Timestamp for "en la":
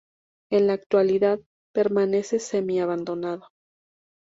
0.51-0.73